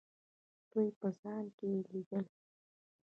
دوی 0.71 0.89
په 0.99 1.07
ځان 1.19 1.45
کې 1.57 1.67
لیدل. 1.91 2.25